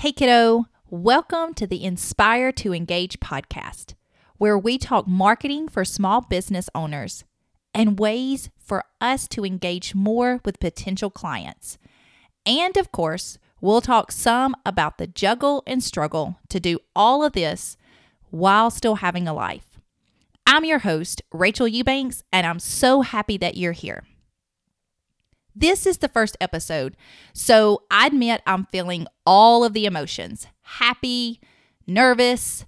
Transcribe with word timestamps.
Hey, 0.00 0.12
kiddo, 0.12 0.66
welcome 0.90 1.54
to 1.54 1.66
the 1.66 1.82
Inspire 1.82 2.52
to 2.52 2.72
Engage 2.72 3.18
podcast, 3.18 3.94
where 4.36 4.56
we 4.56 4.78
talk 4.78 5.08
marketing 5.08 5.66
for 5.68 5.84
small 5.84 6.20
business 6.20 6.70
owners 6.72 7.24
and 7.74 7.98
ways 7.98 8.48
for 8.60 8.84
us 9.00 9.26
to 9.26 9.44
engage 9.44 9.96
more 9.96 10.38
with 10.44 10.60
potential 10.60 11.10
clients. 11.10 11.78
And 12.46 12.76
of 12.76 12.92
course, 12.92 13.38
we'll 13.60 13.80
talk 13.80 14.12
some 14.12 14.54
about 14.64 14.98
the 14.98 15.08
juggle 15.08 15.64
and 15.66 15.82
struggle 15.82 16.38
to 16.48 16.60
do 16.60 16.78
all 16.94 17.24
of 17.24 17.32
this 17.32 17.76
while 18.30 18.70
still 18.70 18.94
having 18.94 19.26
a 19.26 19.34
life. 19.34 19.80
I'm 20.46 20.64
your 20.64 20.78
host, 20.78 21.22
Rachel 21.32 21.66
Eubanks, 21.66 22.22
and 22.32 22.46
I'm 22.46 22.60
so 22.60 23.00
happy 23.00 23.36
that 23.38 23.56
you're 23.56 23.72
here. 23.72 24.04
This 25.60 25.86
is 25.86 25.98
the 25.98 26.08
first 26.08 26.36
episode, 26.40 26.96
so 27.32 27.82
I 27.90 28.06
admit 28.06 28.42
I'm 28.46 28.66
feeling 28.66 29.08
all 29.26 29.64
of 29.64 29.72
the 29.72 29.86
emotions 29.86 30.46
happy, 30.62 31.40
nervous, 31.84 32.64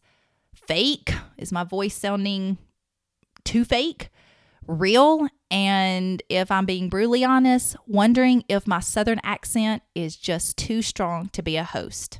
fake. 0.52 1.14
Is 1.38 1.52
my 1.52 1.62
voice 1.62 1.94
sounding 1.94 2.58
too 3.44 3.64
fake? 3.64 4.08
Real? 4.66 5.28
And 5.52 6.20
if 6.28 6.50
I'm 6.50 6.66
being 6.66 6.88
brutally 6.88 7.22
honest, 7.22 7.76
wondering 7.86 8.42
if 8.48 8.66
my 8.66 8.80
southern 8.80 9.20
accent 9.22 9.84
is 9.94 10.16
just 10.16 10.56
too 10.56 10.82
strong 10.82 11.28
to 11.28 11.42
be 11.42 11.56
a 11.56 11.62
host. 11.62 12.18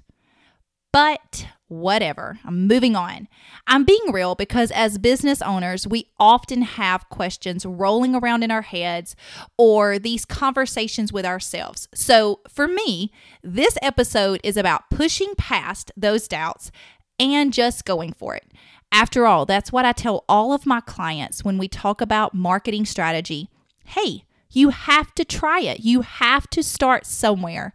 But 0.93 1.49
whatever, 1.70 2.38
I'm 2.45 2.66
moving 2.66 2.97
on. 2.97 3.29
I'm 3.66 3.84
being 3.84 4.12
real 4.12 4.34
because 4.34 4.70
as 4.73 4.98
business 4.98 5.41
owners, 5.41 5.87
we 5.87 6.10
often 6.19 6.62
have 6.62 7.09
questions 7.09 7.65
rolling 7.65 8.15
around 8.15 8.43
in 8.43 8.51
our 8.51 8.62
heads 8.62 9.15
or 9.56 9.98
these 9.98 10.24
conversations 10.24 11.12
with 11.12 11.24
ourselves. 11.24 11.88
So 11.95 12.41
for 12.48 12.66
me, 12.66 13.12
this 13.43 13.79
episode 13.80 14.41
is 14.43 14.56
about 14.56 14.91
pushing 14.91 15.34
past 15.37 15.93
those 15.96 16.27
doubts 16.27 16.73
and 17.20 17.52
just 17.52 17.84
going 17.84 18.12
for 18.12 18.34
it. 18.34 18.51
After 18.90 19.27
all, 19.27 19.46
that's 19.46 19.71
what 19.71 19.84
I 19.84 19.93
tell 19.93 20.24
all 20.29 20.52
of 20.52 20.66
my 20.66 20.80
clients 20.80 21.45
when 21.45 21.57
we 21.57 21.68
talk 21.68 22.01
about 22.01 22.34
marketing 22.34 22.84
strategy. 22.84 23.49
Hey, 23.84 24.24
you 24.51 24.71
have 24.71 25.15
to 25.15 25.24
try 25.24 25.60
it. 25.60 25.80
You 25.80 26.01
have 26.01 26.51
to 26.51 26.62
start 26.65 27.07
somewhere 27.07 27.73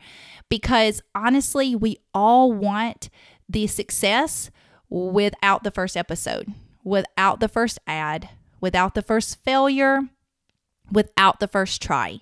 because 0.50 1.02
honestly, 1.14 1.76
we 1.76 1.98
all 2.14 2.52
want 2.52 3.10
the 3.48 3.68
success 3.68 4.52
without 4.90 5.64
the 5.64 5.72
first 5.72 5.98
episode, 5.98 6.54
without 6.84 7.40
the 7.40 7.48
first 7.48 7.80
ad, 7.88 8.30
without 8.62 8.96
the 8.96 9.02
first 9.02 9.44
failure, 9.44 10.02
without 10.92 11.40
the 11.40 11.48
first 11.48 11.82
try. 11.82 12.22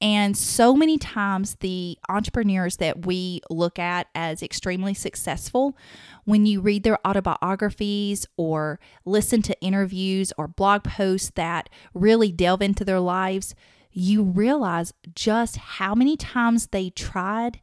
And 0.00 0.36
so 0.36 0.76
many 0.76 0.96
times, 0.96 1.56
the 1.58 1.98
entrepreneurs 2.08 2.76
that 2.76 3.04
we 3.04 3.40
look 3.50 3.80
at 3.80 4.06
as 4.14 4.44
extremely 4.44 4.94
successful, 4.94 5.76
when 6.24 6.46
you 6.46 6.60
read 6.60 6.84
their 6.84 7.04
autobiographies 7.04 8.24
or 8.36 8.78
listen 9.04 9.42
to 9.42 9.60
interviews 9.60 10.32
or 10.38 10.46
blog 10.46 10.84
posts 10.84 11.32
that 11.34 11.68
really 11.94 12.30
delve 12.30 12.62
into 12.62 12.84
their 12.84 13.00
lives, 13.00 13.56
you 13.90 14.22
realize 14.22 14.92
just 15.16 15.56
how 15.56 15.96
many 15.96 16.16
times 16.16 16.68
they 16.68 16.90
tried 16.90 17.60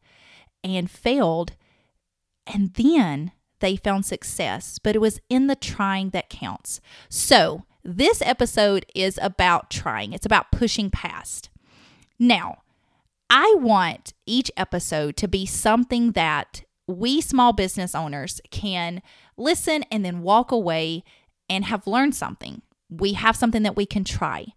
and 0.62 0.92
failed, 0.92 1.56
and 2.48 2.74
then 2.74 3.32
they 3.60 3.76
found 3.76 4.06
success. 4.06 4.80
But 4.82 4.96
it 4.96 5.00
was 5.00 5.20
in 5.30 5.48
the 5.48 5.56
trying 5.56 6.10
that 6.12 6.30
counts. 6.30 6.82
So, 7.10 7.64
this 7.84 8.22
episode 8.24 8.86
is 8.96 9.20
about 9.22 9.70
trying, 9.70 10.14
it's 10.14 10.26
about 10.26 10.52
pushing 10.52 10.90
past. 10.90 11.50
Now, 12.18 12.64
I 13.30 13.56
want 13.60 14.14
each 14.26 14.52
episode 14.58 15.18
to 15.18 15.28
be 15.28 15.46
something 15.46 16.12
that 16.14 16.64
we 16.88 17.22
small 17.22 17.54
business 17.54 17.96
owners 17.96 18.42
can 18.52 19.02
listen 19.38 19.84
and 19.92 20.06
then 20.06 20.22
walk 20.22 20.52
away 20.52 21.04
and 21.50 21.66
have 21.66 21.88
learned 21.88 22.16
something. 22.16 22.62
We 22.90 23.14
have 23.14 23.36
something 23.36 23.64
that 23.64 23.76
we 23.76 23.86
can 23.86 24.04
try. 24.04 24.48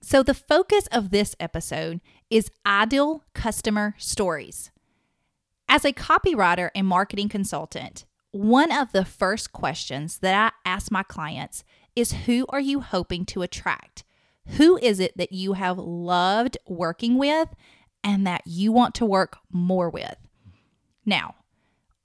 So, 0.00 0.22
the 0.22 0.34
focus 0.34 0.86
of 0.92 1.10
this 1.10 1.34
episode 1.40 2.00
is 2.28 2.50
ideal 2.66 3.24
customer 3.34 3.94
stories. 3.96 4.70
As 5.74 5.84
a 5.84 5.92
copywriter 5.92 6.70
and 6.72 6.86
marketing 6.86 7.28
consultant, 7.28 8.04
one 8.30 8.70
of 8.70 8.92
the 8.92 9.04
first 9.04 9.52
questions 9.52 10.18
that 10.18 10.32
I 10.64 10.70
ask 10.70 10.88
my 10.92 11.02
clients 11.02 11.64
is 11.96 12.12
Who 12.26 12.46
are 12.50 12.60
you 12.60 12.80
hoping 12.80 13.24
to 13.26 13.42
attract? 13.42 14.04
Who 14.56 14.76
is 14.76 15.00
it 15.00 15.16
that 15.16 15.32
you 15.32 15.54
have 15.54 15.76
loved 15.76 16.58
working 16.68 17.18
with 17.18 17.48
and 18.04 18.24
that 18.24 18.42
you 18.46 18.70
want 18.70 18.94
to 18.94 19.04
work 19.04 19.38
more 19.50 19.90
with? 19.90 20.14
Now, 21.04 21.34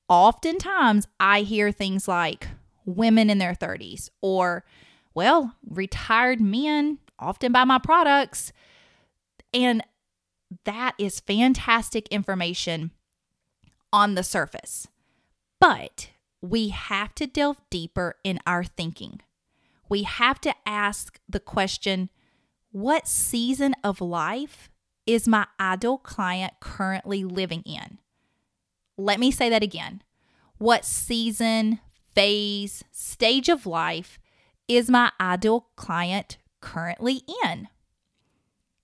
oftentimes 0.07 1.07
I 1.19 1.41
hear 1.41 1.71
things 1.71 2.07
like 2.07 2.47
women 2.85 3.29
in 3.29 3.37
their 3.37 3.53
30s 3.53 4.09
or, 4.19 4.65
well, 5.13 5.53
retired 5.63 6.41
men 6.41 6.97
often 7.19 7.51
buy 7.51 7.65
my 7.65 7.77
products. 7.77 8.51
And 9.53 9.83
that 10.65 10.95
is 10.97 11.19
fantastic 11.19 12.07
information 12.07 12.93
on 13.91 14.15
the 14.15 14.23
surface. 14.23 14.87
But 15.59 16.09
we 16.41 16.69
have 16.69 17.13
to 17.15 17.27
delve 17.27 17.61
deeper 17.69 18.15
in 18.23 18.39
our 18.45 18.63
thinking. 18.63 19.21
We 19.89 20.03
have 20.03 20.39
to 20.41 20.53
ask 20.65 21.19
the 21.27 21.39
question 21.39 22.09
what 22.71 23.07
season 23.07 23.75
of 23.83 23.99
life 23.99 24.69
is 25.09 25.27
my 25.27 25.47
ideal 25.59 25.97
client 25.97 26.53
currently 26.59 27.23
living 27.23 27.63
in? 27.63 27.97
Let 28.95 29.19
me 29.19 29.31
say 29.31 29.49
that 29.49 29.63
again. 29.63 30.03
What 30.59 30.85
season, 30.85 31.79
phase, 32.13 32.83
stage 32.91 33.49
of 33.49 33.65
life 33.65 34.19
is 34.67 34.87
my 34.87 35.11
ideal 35.19 35.67
client 35.75 36.37
currently 36.61 37.23
in? 37.43 37.69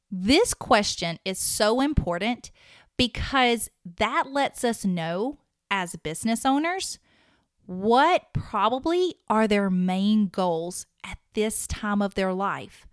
This 0.09 0.55
question 0.55 1.19
is 1.23 1.37
so 1.37 1.79
important 1.79 2.49
because 2.97 3.69
that 3.97 4.31
lets 4.31 4.63
us 4.63 4.85
know 4.85 5.39
as 5.69 5.95
business 5.97 6.45
owners 6.45 6.99
what 7.65 8.33
probably 8.33 9.15
are 9.27 9.47
their 9.47 9.69
main 9.69 10.27
goals 10.27 10.85
at 11.03 11.17
this 11.33 11.65
time 11.67 12.01
of 12.01 12.15
their 12.15 12.33
life. 12.33 12.87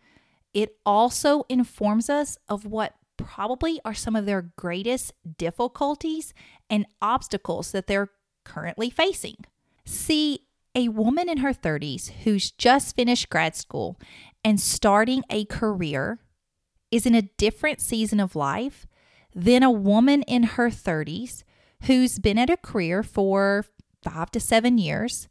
It 0.55 0.77
also 0.85 1.45
informs 1.49 2.09
us 2.09 2.39
of 2.49 2.65
what 2.65 2.95
probably 3.17 3.81
are 3.85 3.95
some 3.95 4.17
of 4.17 4.27
their 4.27 4.53
greatest 4.57 5.13
difficulties 5.37 6.33
and 6.69 6.87
obstacles 7.01 7.73
that 7.73 7.87
they're 7.87 8.11
currently 8.45 8.91
facing. 8.91 9.37
See, 9.85 10.41
a 10.75 10.89
woman 10.89 11.29
in 11.29 11.39
her 11.39 11.53
30s 11.53 12.11
who's 12.25 12.51
just 12.51 12.97
finished 12.97 13.29
grad 13.29 13.55
school 13.55 13.99
and 14.43 14.59
starting 14.59 15.23
a 15.31 15.45
career 15.45 16.21
is 16.91 17.07
in 17.07 17.15
a 17.15 17.23
different 17.23 17.81
season 17.81 18.21
of 18.21 18.35
life 18.35 18.87
than 19.35 19.63
a 19.63 19.71
woman 19.71 20.23
in 20.23 20.43
her 20.43 20.69
30s 20.69 21.43
who's 21.85 22.19
been 22.19 22.39
at 22.39 22.51
a 22.51 22.57
career 22.57 23.03
for 23.03 23.65
five 24.03 24.31
to 24.33 24.41
seven 24.41 24.79
years 24.79 25.29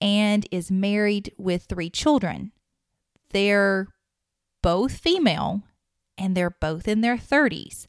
and 0.00 0.46
is 0.50 0.70
married 0.70 1.32
with 1.38 1.64
three 1.64 1.90
children. 1.90 2.52
They're 3.30 3.88
both 4.62 4.98
female 4.98 5.62
and 6.18 6.36
they're 6.36 6.50
both 6.50 6.88
in 6.88 7.00
their 7.00 7.16
30s, 7.16 7.86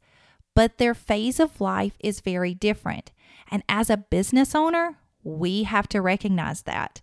but 0.56 0.78
their 0.78 0.94
phase 0.94 1.40
of 1.40 1.62
life 1.62 1.97
is 2.00 2.22
very 2.22 2.53
different. 2.53 3.12
And 3.50 3.64
as 3.69 3.90
a 3.90 3.97
business 3.97 4.53
owner, 4.53 4.97
we 5.24 5.64
have 5.64 5.88
to 5.90 6.02
recognize 6.02 6.64
that 6.64 7.02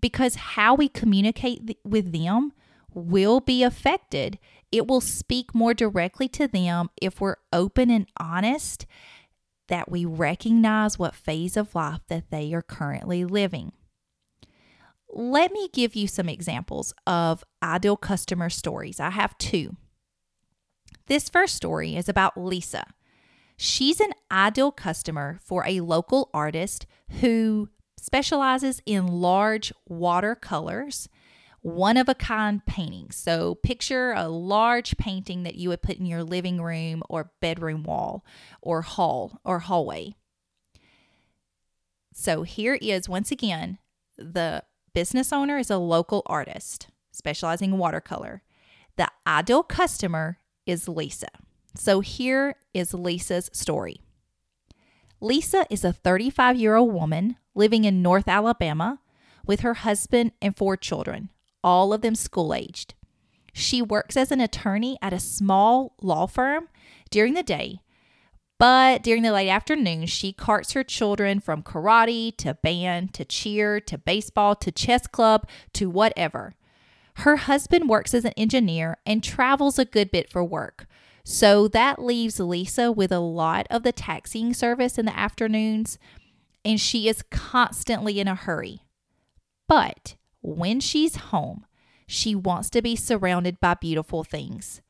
because 0.00 0.34
how 0.34 0.74
we 0.74 0.88
communicate 0.88 1.66
th- 1.66 1.78
with 1.84 2.12
them 2.12 2.52
will 2.92 3.40
be 3.40 3.62
affected. 3.62 4.38
It 4.72 4.86
will 4.86 5.00
speak 5.00 5.54
more 5.54 5.74
directly 5.74 6.28
to 6.28 6.46
them 6.46 6.90
if 7.00 7.20
we're 7.20 7.36
open 7.52 7.90
and 7.90 8.06
honest 8.18 8.86
that 9.68 9.90
we 9.90 10.04
recognize 10.04 10.98
what 10.98 11.14
phase 11.14 11.56
of 11.56 11.74
life 11.74 12.00
that 12.08 12.30
they 12.30 12.52
are 12.52 12.62
currently 12.62 13.24
living. 13.24 13.72
Let 15.12 15.52
me 15.52 15.68
give 15.72 15.96
you 15.96 16.06
some 16.06 16.28
examples 16.28 16.94
of 17.06 17.42
ideal 17.62 17.96
customer 17.96 18.48
stories. 18.50 19.00
I 19.00 19.10
have 19.10 19.36
two. 19.38 19.76
This 21.06 21.28
first 21.28 21.56
story 21.56 21.96
is 21.96 22.08
about 22.08 22.36
Lisa. 22.36 22.84
She's 23.56 24.00
an 24.00 24.12
ideal 24.30 24.70
customer 24.70 25.38
for 25.44 25.66
a 25.66 25.80
local 25.80 26.30
artist 26.32 26.86
who 27.20 27.68
specializes 27.98 28.80
in 28.86 29.06
large 29.06 29.72
watercolors, 29.88 31.08
one 31.62 31.96
of 31.96 32.08
a 32.08 32.14
kind 32.14 32.64
paintings. 32.66 33.16
So, 33.16 33.54
picture 33.56 34.12
a 34.12 34.28
large 34.28 34.96
painting 34.96 35.42
that 35.42 35.56
you 35.56 35.68
would 35.68 35.82
put 35.82 35.98
in 35.98 36.06
your 36.06 36.24
living 36.24 36.60
room 36.60 37.02
or 37.08 37.32
bedroom 37.40 37.82
wall 37.82 38.24
or 38.62 38.82
hall 38.82 39.40
or 39.44 39.60
hallway. 39.60 40.14
So, 42.14 42.42
here 42.42 42.78
is 42.80 43.08
once 43.08 43.30
again 43.30 43.78
the 44.16 44.64
business 44.92 45.32
owner 45.32 45.58
is 45.58 45.70
a 45.70 45.78
local 45.78 46.22
artist 46.26 46.88
specializing 47.10 47.72
in 47.72 47.78
watercolor. 47.78 48.42
The 48.96 49.08
ideal 49.26 49.62
customer 49.62 50.38
is 50.66 50.88
Lisa. 50.88 51.28
So 51.74 52.00
here 52.00 52.56
is 52.74 52.94
Lisa's 52.94 53.50
story. 53.52 54.00
Lisa 55.20 55.66
is 55.70 55.84
a 55.84 55.92
35 55.92 56.56
year 56.56 56.76
old 56.76 56.92
woman 56.92 57.36
living 57.54 57.84
in 57.84 58.02
North 58.02 58.28
Alabama 58.28 59.00
with 59.46 59.60
her 59.60 59.74
husband 59.74 60.32
and 60.40 60.56
four 60.56 60.76
children, 60.76 61.30
all 61.62 61.92
of 61.92 62.00
them 62.00 62.14
school 62.14 62.54
aged. 62.54 62.94
She 63.52 63.82
works 63.82 64.16
as 64.16 64.30
an 64.30 64.40
attorney 64.40 64.96
at 65.02 65.12
a 65.12 65.20
small 65.20 65.94
law 66.00 66.26
firm 66.26 66.68
during 67.10 67.34
the 67.34 67.42
day, 67.42 67.80
but 68.60 69.02
during 69.02 69.22
the 69.22 69.32
late 69.32 69.48
afternoon, 69.48 70.04
she 70.04 70.34
carts 70.34 70.72
her 70.72 70.84
children 70.84 71.40
from 71.40 71.62
karate 71.62 72.36
to 72.36 72.54
band 72.54 73.14
to 73.14 73.24
cheer 73.24 73.80
to 73.80 73.96
baseball 73.96 74.54
to 74.56 74.70
chess 74.70 75.06
club 75.06 75.48
to 75.72 75.88
whatever. 75.88 76.54
Her 77.14 77.36
husband 77.36 77.88
works 77.88 78.12
as 78.12 78.26
an 78.26 78.34
engineer 78.36 78.98
and 79.06 79.24
travels 79.24 79.78
a 79.78 79.86
good 79.86 80.10
bit 80.10 80.30
for 80.30 80.44
work. 80.44 80.86
So 81.24 81.68
that 81.68 82.02
leaves 82.02 82.38
Lisa 82.38 82.92
with 82.92 83.10
a 83.10 83.18
lot 83.18 83.66
of 83.70 83.82
the 83.82 83.92
taxiing 83.92 84.52
service 84.52 84.98
in 84.98 85.06
the 85.06 85.18
afternoons, 85.18 85.98
and 86.62 86.78
she 86.78 87.08
is 87.08 87.22
constantly 87.30 88.20
in 88.20 88.28
a 88.28 88.34
hurry. 88.34 88.82
But 89.68 90.16
when 90.42 90.80
she's 90.80 91.16
home, 91.16 91.66
she 92.06 92.34
wants 92.34 92.70
to 92.70 92.82
be 92.82 92.96
surrounded 92.96 93.60
by 93.60 93.74
beautiful 93.74 94.24
things, 94.24 94.80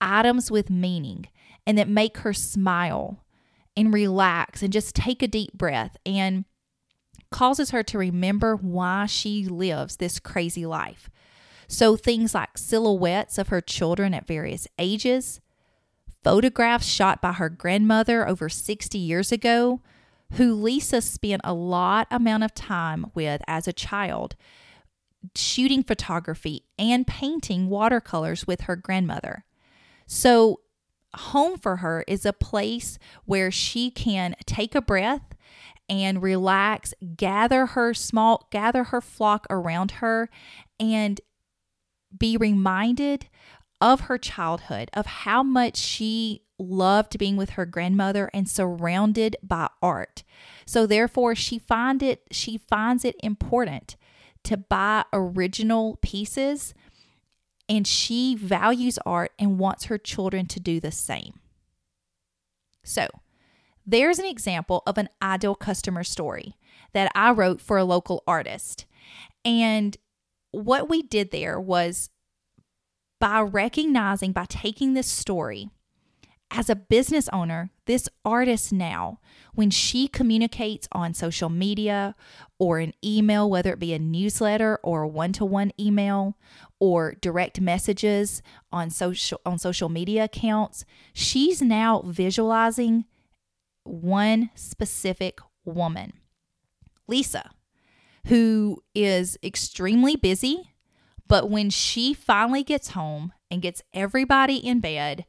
items 0.00 0.50
with 0.50 0.70
meaning, 0.70 1.26
and 1.66 1.76
that 1.76 1.88
make 1.88 2.18
her 2.18 2.32
smile 2.32 3.24
and 3.76 3.92
relax 3.92 4.62
and 4.62 4.72
just 4.72 4.94
take 4.94 5.22
a 5.22 5.28
deep 5.28 5.52
breath 5.52 5.96
and 6.06 6.44
causes 7.30 7.70
her 7.70 7.82
to 7.82 7.98
remember 7.98 8.56
why 8.56 9.06
she 9.06 9.44
lives 9.44 9.96
this 9.96 10.20
crazy 10.20 10.64
life. 10.64 11.10
So, 11.66 11.96
things 11.96 12.34
like 12.34 12.56
silhouettes 12.56 13.38
of 13.38 13.48
her 13.48 13.60
children 13.60 14.14
at 14.14 14.26
various 14.26 14.68
ages, 14.78 15.40
photographs 16.22 16.86
shot 16.86 17.20
by 17.20 17.32
her 17.32 17.48
grandmother 17.48 18.28
over 18.28 18.48
60 18.48 18.98
years 18.98 19.32
ago, 19.32 19.80
who 20.34 20.54
Lisa 20.54 21.00
spent 21.00 21.40
a 21.42 21.54
lot 21.54 22.06
amount 22.10 22.44
of 22.44 22.54
time 22.54 23.06
with 23.14 23.42
as 23.46 23.66
a 23.66 23.72
child 23.72 24.36
shooting 25.34 25.82
photography 25.82 26.64
and 26.78 27.06
painting 27.06 27.68
watercolors 27.68 28.46
with 28.46 28.62
her 28.62 28.76
grandmother. 28.76 29.44
So, 30.06 30.60
home 31.14 31.58
for 31.58 31.76
her 31.76 32.04
is 32.08 32.26
a 32.26 32.32
place 32.32 32.98
where 33.24 33.50
she 33.50 33.90
can 33.90 34.34
take 34.46 34.74
a 34.74 34.82
breath 34.82 35.34
and 35.88 36.22
relax, 36.22 36.92
gather 37.16 37.66
her 37.66 37.94
small, 37.94 38.48
gather 38.50 38.84
her 38.84 39.00
flock 39.00 39.46
around 39.50 39.92
her, 39.92 40.28
and 40.80 41.20
be 42.16 42.36
reminded 42.36 43.28
of 43.80 44.02
her 44.02 44.18
childhood, 44.18 44.90
of 44.94 45.06
how 45.06 45.42
much 45.42 45.76
she 45.76 46.42
loved 46.58 47.18
being 47.18 47.36
with 47.36 47.50
her 47.50 47.66
grandmother 47.66 48.30
and 48.32 48.48
surrounded 48.48 49.36
by 49.42 49.68
art. 49.82 50.22
So 50.66 50.86
therefore 50.86 51.34
she 51.34 51.58
find 51.58 52.02
it 52.02 52.22
she 52.30 52.56
finds 52.56 53.04
it 53.04 53.16
important 53.22 53.96
to 54.44 54.56
buy 54.56 55.04
original 55.12 55.98
pieces 56.02 56.74
and 57.68 57.86
she 57.86 58.34
values 58.34 58.98
art 59.06 59.32
and 59.38 59.58
wants 59.58 59.84
her 59.84 59.98
children 59.98 60.46
to 60.46 60.60
do 60.60 60.80
the 60.80 60.92
same. 60.92 61.40
So, 62.82 63.08
there's 63.86 64.18
an 64.18 64.26
example 64.26 64.82
of 64.86 64.98
an 64.98 65.08
ideal 65.22 65.54
customer 65.54 66.04
story 66.04 66.56
that 66.92 67.10
I 67.14 67.32
wrote 67.32 67.60
for 67.60 67.76
a 67.76 67.84
local 67.84 68.22
artist. 68.26 68.86
And 69.44 69.96
what 70.52 70.88
we 70.88 71.02
did 71.02 71.30
there 71.30 71.60
was 71.60 72.10
by 73.20 73.40
recognizing, 73.40 74.32
by 74.32 74.46
taking 74.48 74.94
this 74.94 75.06
story 75.06 75.70
as 76.50 76.70
a 76.70 76.76
business 76.76 77.28
owner, 77.32 77.70
this 77.86 78.08
artist 78.24 78.72
now, 78.72 79.18
when 79.54 79.70
she 79.70 80.06
communicates 80.06 80.86
on 80.92 81.12
social 81.12 81.48
media 81.48 82.14
or 82.58 82.78
an 82.78 82.92
email, 83.04 83.50
whether 83.50 83.72
it 83.72 83.80
be 83.80 83.92
a 83.92 83.98
newsletter 83.98 84.78
or 84.82 85.02
a 85.02 85.08
one-to-one 85.08 85.72
email 85.78 86.36
or 86.78 87.14
direct 87.20 87.60
messages 87.60 88.42
on 88.70 88.90
social 88.90 89.40
on 89.44 89.58
social 89.58 89.88
media 89.88 90.24
accounts, 90.24 90.84
she's 91.12 91.60
now 91.60 92.02
visualizing 92.06 93.04
one 93.82 94.50
specific 94.54 95.40
woman. 95.64 96.12
Lisa, 97.08 97.50
who 98.26 98.82
is 98.94 99.36
extremely 99.42 100.16
busy, 100.16 100.74
but 101.26 101.50
when 101.50 101.68
she 101.70 102.14
finally 102.14 102.62
gets 102.62 102.90
home 102.90 103.32
and 103.50 103.62
gets 103.62 103.82
everybody 103.92 104.56
in 104.56 104.80
bed, 104.80 105.24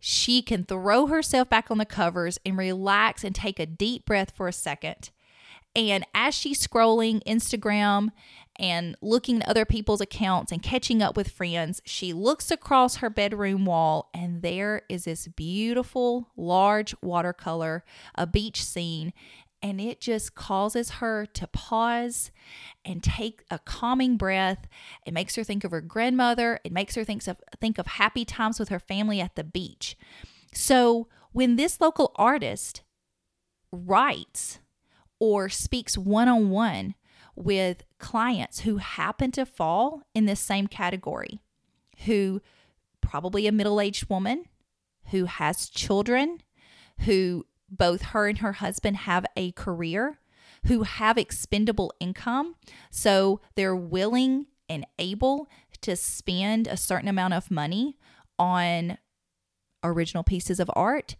she 0.00 0.40
can 0.40 0.64
throw 0.64 1.06
herself 1.06 1.48
back 1.50 1.70
on 1.70 1.78
the 1.78 1.84
covers 1.84 2.38
and 2.44 2.56
relax 2.56 3.22
and 3.22 3.34
take 3.34 3.60
a 3.60 3.66
deep 3.66 4.06
breath 4.06 4.32
for 4.34 4.48
a 4.48 4.52
second. 4.52 5.10
And 5.76 6.04
as 6.14 6.34
she's 6.34 6.66
scrolling 6.66 7.22
Instagram 7.24 8.08
and 8.56 8.96
looking 9.00 9.42
at 9.42 9.48
other 9.48 9.64
people's 9.64 10.00
accounts 10.00 10.50
and 10.50 10.62
catching 10.62 11.00
up 11.02 11.16
with 11.16 11.30
friends, 11.30 11.80
she 11.84 12.12
looks 12.12 12.50
across 12.50 12.96
her 12.96 13.10
bedroom 13.10 13.66
wall 13.66 14.10
and 14.12 14.42
there 14.42 14.82
is 14.88 15.04
this 15.04 15.28
beautiful 15.28 16.28
large 16.36 16.94
watercolor, 17.02 17.84
a 18.16 18.26
beach 18.26 18.64
scene 18.64 19.12
and 19.62 19.80
it 19.80 20.00
just 20.00 20.34
causes 20.34 20.90
her 20.90 21.26
to 21.26 21.46
pause 21.46 22.30
and 22.84 23.02
take 23.02 23.44
a 23.50 23.58
calming 23.58 24.16
breath. 24.16 24.66
It 25.04 25.12
makes 25.12 25.36
her 25.36 25.44
think 25.44 25.64
of 25.64 25.70
her 25.70 25.80
grandmother. 25.80 26.60
It 26.64 26.72
makes 26.72 26.94
her 26.94 27.04
think 27.04 27.26
of 27.26 27.36
think 27.60 27.78
of 27.78 27.86
happy 27.86 28.24
times 28.24 28.58
with 28.58 28.70
her 28.70 28.78
family 28.78 29.20
at 29.20 29.34
the 29.34 29.44
beach. 29.44 29.96
So 30.52 31.08
when 31.32 31.56
this 31.56 31.80
local 31.80 32.12
artist 32.16 32.82
writes 33.70 34.58
or 35.18 35.48
speaks 35.48 35.96
one-on-one 35.98 36.94
with 37.36 37.84
clients 37.98 38.60
who 38.60 38.78
happen 38.78 39.30
to 39.32 39.46
fall 39.46 40.02
in 40.14 40.26
this 40.26 40.40
same 40.40 40.66
category, 40.66 41.40
who 42.06 42.40
probably 43.00 43.46
a 43.46 43.52
middle-aged 43.52 44.08
woman 44.10 44.44
who 45.10 45.26
has 45.26 45.68
children, 45.68 46.42
who 47.00 47.46
both 47.70 48.02
her 48.02 48.28
and 48.28 48.38
her 48.38 48.54
husband 48.54 48.98
have 48.98 49.24
a 49.36 49.52
career, 49.52 50.18
who 50.66 50.82
have 50.82 51.16
expendable 51.16 51.92
income. 52.00 52.54
So 52.90 53.40
they're 53.54 53.76
willing 53.76 54.46
and 54.68 54.86
able 54.98 55.48
to 55.80 55.96
spend 55.96 56.66
a 56.66 56.76
certain 56.76 57.08
amount 57.08 57.34
of 57.34 57.50
money 57.50 57.96
on 58.38 58.98
original 59.82 60.22
pieces 60.22 60.60
of 60.60 60.70
art. 60.74 61.16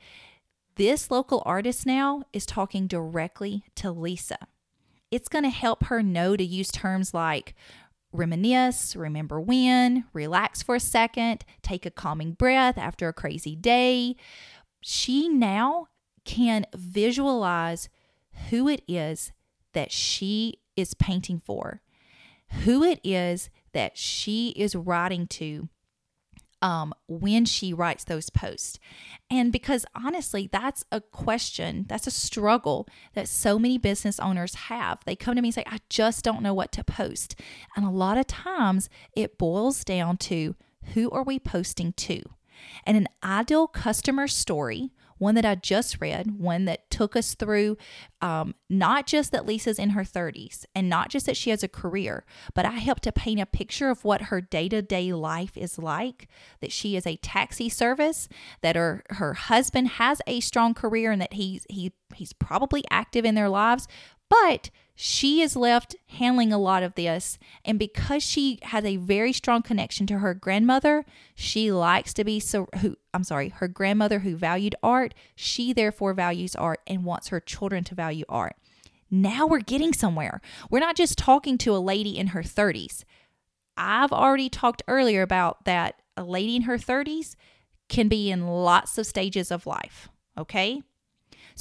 This 0.76 1.11
local 1.11 1.43
artist 1.47 1.87
now 1.87 2.23
is 2.32 2.47
talking 2.47 2.87
directly 2.87 3.64
to 3.76 3.91
Lisa. 3.91 4.38
It's 5.11 5.29
going 5.29 5.44
to 5.44 5.50
help 5.50 5.84
her 5.84 6.03
know 6.03 6.36
to 6.36 6.44
use 6.44 6.70
terms 6.70 7.13
like 7.15 7.55
reminisce, 8.13 8.94
remember 8.94 9.41
when, 9.41 10.05
relax 10.13 10.63
for 10.63 10.77
a 10.77 10.81
second, 10.81 11.44
take 11.63 11.86
a 11.86 11.91
calming 11.91 12.32
breath 12.32 12.77
after 12.77 13.08
a 13.08 13.13
crazy 13.13 13.56
day. 13.56 14.17
She 14.82 15.29
now 15.29 15.86
can 16.24 16.67
visualize 16.74 17.89
who 18.50 18.69
it 18.69 18.82
is 18.86 19.32
that 19.72 19.93
she 19.93 20.60
is 20.77 20.94
painting 20.94 21.41
for, 21.44 21.82
who 22.65 22.82
it 22.82 23.00
is 23.05 23.50
that 23.72 23.96
she 23.96 24.50
is 24.50 24.74
writing 24.74 25.27
to 25.27 25.69
um, 26.62 26.93
when 27.08 27.44
she 27.44 27.72
writes 27.72 28.05
those 28.05 28.31
posts. 28.31 28.79
And 29.31 29.53
because 29.53 29.86
honestly, 29.94 30.48
that's 30.50 30.84
a 30.93 31.00
question, 31.00 31.86
that's 31.89 32.06
a 32.06 32.10
struggle 32.10 32.86
that 33.15 33.29
so 33.29 33.58
many 33.58 33.79
business 33.79 34.20
owners 34.20 34.55
have. 34.55 34.98
They 35.05 35.17
come 35.17 35.36
to 35.36 35.43
me 35.43 35.48
and 35.48 35.55
say, 35.55 35.65
I 35.67 35.79
just 35.89 36.24
don't 36.24 36.43
know 36.43 36.55
what 36.55 36.72
to 36.72 36.84
post. 36.84 37.34
And 37.77 37.84
a 37.84 37.91
lot 37.91 38.19
of 38.19 38.27
times 38.27 38.91
it 39.17 39.39
boils 39.39 39.84
down 39.84 40.19
to 40.19 40.55
who 40.94 41.10
are 41.10 41.22
we 41.22 41.39
posting 41.39 41.93
to? 41.94 42.22
And 42.84 42.96
an 42.96 43.08
ideal 43.24 43.67
customer 43.67 44.29
story 44.29 44.91
one 45.20 45.34
that 45.34 45.44
I 45.44 45.55
just 45.55 46.00
read, 46.00 46.39
one 46.39 46.65
that 46.65 46.91
took 46.91 47.15
us 47.15 47.34
through 47.34 47.77
um, 48.22 48.55
not 48.70 49.06
just 49.06 49.32
that 49.32 49.44
Lisa's 49.44 49.79
in 49.79 49.91
her 49.91 50.03
30s 50.03 50.65
and 50.74 50.89
not 50.89 51.10
just 51.10 51.27
that 51.27 51.36
she 51.36 51.50
has 51.50 51.62
a 51.62 51.69
career, 51.69 52.24
but 52.55 52.65
I 52.65 52.72
helped 52.72 53.03
to 53.05 53.12
paint 53.12 53.39
a 53.39 53.44
picture 53.44 53.91
of 53.91 54.03
what 54.03 54.22
her 54.22 54.41
day 54.41 54.69
to 54.70 54.81
day 54.81 55.12
life 55.12 55.58
is 55.58 55.79
like. 55.79 56.27
That 56.60 56.72
she 56.72 56.96
is 56.96 57.06
a 57.06 57.17
taxi 57.17 57.69
service, 57.69 58.29
that 58.62 58.77
her 58.77 59.05
her 59.10 59.34
husband 59.34 59.89
has 59.89 60.22
a 60.27 60.41
strong 60.41 60.72
career, 60.72 61.12
and 61.12 61.20
that 61.20 61.34
he's 61.34 61.67
he 61.69 61.93
he's 62.15 62.32
probably 62.32 62.82
active 62.91 63.27
in 63.27 63.34
their 63.34 63.50
lives, 63.50 63.86
but 64.31 64.70
she 65.03 65.41
is 65.41 65.57
left 65.57 65.97
handling 66.09 66.53
a 66.53 66.59
lot 66.59 66.83
of 66.83 66.95
this. 66.95 67.39
And 67.65 67.79
because 67.79 68.23
she 68.23 68.59
has 68.65 68.85
a 68.85 68.97
very 68.97 69.33
strong 69.33 69.63
connection 69.63 70.07
to 70.09 70.19
her 70.19 70.35
grandmother, 70.35 71.07
she 71.35 71.73
likes 71.73 72.13
to 72.13 72.23
be 72.23 72.39
so 72.39 72.69
who 72.83 72.97
I'm 73.15 73.25
sorry, 73.25 73.49
her 73.49 73.67
grandmother 73.67 74.19
who 74.19 74.37
valued 74.37 74.75
art, 74.83 75.15
she 75.35 75.73
therefore 75.73 76.13
values 76.13 76.55
art 76.55 76.81
and 76.87 77.03
wants 77.03 77.29
her 77.29 77.41
children 77.41 77.83
to 77.85 77.95
value 77.95 78.27
art. 78.29 78.57
Now 79.11 79.47
we're 79.47 79.61
getting 79.61 79.95
somewhere. 79.95 80.43
We're 80.69 80.81
not 80.81 80.97
just 80.97 81.17
talking 81.17 81.57
to 81.59 81.75
a 81.75 81.79
lady 81.79 82.19
in 82.19 82.29
her 82.29 82.43
30s. 82.43 83.05
I've 83.79 84.13
already 84.13 84.51
talked 84.51 84.83
earlier 84.87 85.23
about 85.23 85.65
that 85.65 85.95
a 86.15 86.25
lady 86.25 86.57
in 86.57 86.63
her 86.63 86.77
30s 86.77 87.37
can 87.89 88.09
be 88.09 88.31
in 88.31 88.47
lots 88.47 88.99
of 88.99 89.07
stages 89.07 89.51
of 89.51 89.65
life, 89.65 90.11
okay? 90.37 90.83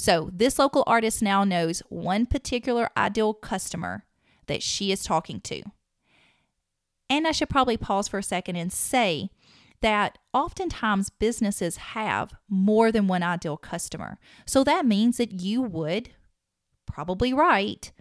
So, 0.00 0.30
this 0.32 0.58
local 0.58 0.82
artist 0.86 1.20
now 1.20 1.44
knows 1.44 1.82
one 1.90 2.24
particular 2.24 2.88
ideal 2.96 3.34
customer 3.34 4.06
that 4.46 4.62
she 4.62 4.92
is 4.92 5.04
talking 5.04 5.42
to. 5.42 5.60
And 7.10 7.28
I 7.28 7.32
should 7.32 7.50
probably 7.50 7.76
pause 7.76 8.08
for 8.08 8.16
a 8.16 8.22
second 8.22 8.56
and 8.56 8.72
say 8.72 9.28
that 9.82 10.16
oftentimes 10.32 11.10
businesses 11.10 11.76
have 11.76 12.32
more 12.48 12.90
than 12.90 13.08
one 13.08 13.22
ideal 13.22 13.58
customer. 13.58 14.18
So 14.46 14.64
that 14.64 14.86
means 14.86 15.18
that 15.18 15.42
you 15.42 15.60
would 15.60 16.08
probably 16.86 17.34
write 17.34 17.92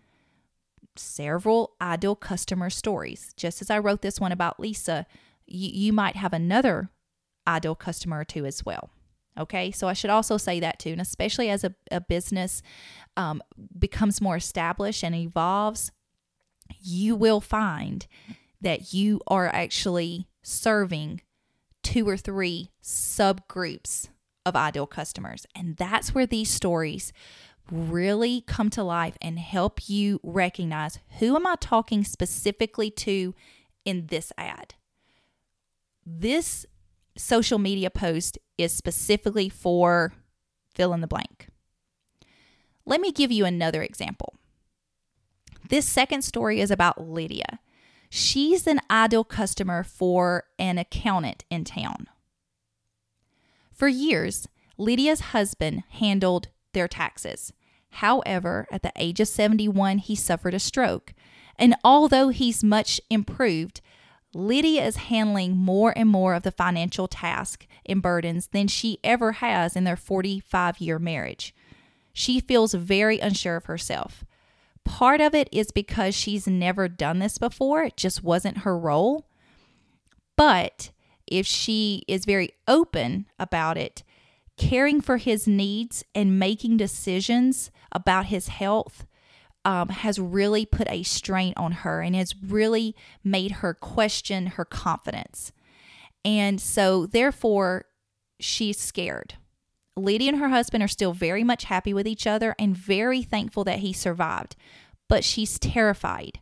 several 0.95 1.73
ideal 1.81 2.15
customer 2.15 2.69
stories. 2.69 3.33
Just 3.35 3.61
as 3.61 3.69
I 3.69 3.77
wrote 3.77 4.03
this 4.03 4.21
one 4.21 4.31
about 4.31 4.57
Lisa, 4.57 5.05
you, 5.45 5.69
you 5.87 5.91
might 5.91 6.15
have 6.15 6.31
another 6.31 6.91
ideal 7.45 7.75
customer 7.75 8.21
or 8.21 8.25
two 8.25 8.45
as 8.45 8.65
well. 8.65 8.89
Okay, 9.39 9.71
so 9.71 9.87
I 9.87 9.93
should 9.93 10.09
also 10.09 10.37
say 10.37 10.59
that 10.59 10.79
too, 10.79 10.91
and 10.91 11.01
especially 11.01 11.49
as 11.49 11.63
a, 11.63 11.73
a 11.91 12.01
business 12.01 12.61
um, 13.15 13.41
becomes 13.77 14.21
more 14.21 14.35
established 14.35 15.03
and 15.03 15.15
evolves, 15.15 15.91
you 16.81 17.15
will 17.15 17.39
find 17.39 18.05
that 18.61 18.93
you 18.93 19.21
are 19.27 19.47
actually 19.47 20.27
serving 20.43 21.21
two 21.83 22.07
or 22.07 22.17
three 22.17 22.69
subgroups 22.83 24.09
of 24.45 24.55
ideal 24.55 24.87
customers. 24.87 25.45
And 25.55 25.77
that's 25.77 26.13
where 26.13 26.25
these 26.25 26.51
stories 26.51 27.13
really 27.71 28.41
come 28.41 28.69
to 28.71 28.83
life 28.83 29.17
and 29.21 29.39
help 29.39 29.89
you 29.89 30.19
recognize 30.23 30.99
who 31.19 31.35
am 31.35 31.47
I 31.47 31.55
talking 31.59 32.03
specifically 32.03 32.91
to 32.91 33.33
in 33.85 34.07
this 34.07 34.31
ad. 34.37 34.75
This 36.05 36.65
social 37.19 37.59
media 37.59 37.89
post 37.89 38.37
is 38.57 38.73
specifically 38.73 39.49
for 39.49 40.13
fill 40.73 40.93
in 40.93 41.01
the 41.01 41.07
blank. 41.07 41.47
Let 42.85 43.01
me 43.01 43.11
give 43.11 43.31
you 43.31 43.45
another 43.45 43.83
example. 43.83 44.35
This 45.67 45.85
second 45.87 46.23
story 46.23 46.61
is 46.61 46.71
about 46.71 47.07
Lydia. 47.07 47.59
She's 48.09 48.65
an 48.65 48.79
ideal 48.89 49.23
customer 49.23 49.83
for 49.83 50.45
an 50.57 50.77
accountant 50.77 51.45
in 51.51 51.63
town. 51.63 52.07
For 53.71 53.87
years, 53.87 54.47
Lydia's 54.77 55.19
husband 55.19 55.83
handled 55.89 56.47
their 56.73 56.87
taxes. 56.87 57.53
However, 57.91 58.67
at 58.71 58.81
the 58.81 58.93
age 58.95 59.19
of 59.19 59.27
71, 59.27 59.99
he 59.99 60.15
suffered 60.15 60.53
a 60.53 60.59
stroke. 60.59 61.13
And 61.57 61.75
although 61.83 62.29
he's 62.29 62.63
much 62.63 63.01
improved, 63.09 63.81
Lydia 64.33 64.85
is 64.85 64.95
handling 64.95 65.57
more 65.57 65.91
and 65.97 66.07
more 66.07 66.35
of 66.35 66.43
the 66.43 66.51
financial 66.51 67.07
task 67.07 67.65
and 67.85 68.01
burdens 68.01 68.47
than 68.47 68.67
she 68.67 68.99
ever 69.03 69.33
has 69.33 69.75
in 69.75 69.83
their 69.83 69.95
45 69.97 70.79
year 70.79 70.99
marriage. 70.99 71.55
She 72.13 72.39
feels 72.39 72.73
very 72.73 73.19
unsure 73.19 73.55
of 73.55 73.65
herself. 73.65 74.23
Part 74.83 75.21
of 75.21 75.33
it 75.33 75.49
is 75.51 75.71
because 75.71 76.15
she's 76.15 76.47
never 76.47 76.87
done 76.87 77.19
this 77.19 77.37
before, 77.37 77.83
it 77.83 77.97
just 77.97 78.23
wasn't 78.23 78.59
her 78.59 78.77
role. 78.77 79.27
But 80.35 80.91
if 81.27 81.45
she 81.45 82.03
is 82.07 82.25
very 82.25 82.51
open 82.67 83.27
about 83.37 83.77
it, 83.77 84.03
caring 84.57 85.01
for 85.01 85.17
his 85.17 85.47
needs 85.47 86.03
and 86.13 86.39
making 86.39 86.77
decisions 86.77 87.71
about 87.91 88.27
his 88.27 88.47
health 88.47 89.05
um, 89.65 89.89
has 89.89 90.19
really 90.19 90.65
put 90.65 90.89
a 90.89 91.03
strain 91.03 91.53
on 91.57 91.71
her 91.71 92.01
and 92.01 92.15
has 92.15 92.35
really 92.41 92.95
made 93.23 93.51
her 93.51 93.73
question 93.73 94.47
her 94.47 94.65
confidence. 94.65 95.51
And 96.23 96.59
so, 96.59 97.05
therefore, 97.05 97.85
she's 98.39 98.79
scared. 98.79 99.35
Lydia 99.95 100.29
and 100.29 100.39
her 100.39 100.49
husband 100.49 100.83
are 100.83 100.87
still 100.87 101.13
very 101.13 101.43
much 101.43 101.65
happy 101.65 101.93
with 101.93 102.07
each 102.07 102.25
other 102.25 102.55
and 102.57 102.75
very 102.75 103.21
thankful 103.21 103.63
that 103.65 103.79
he 103.79 103.93
survived, 103.93 104.55
but 105.07 105.23
she's 105.23 105.59
terrified. 105.59 106.39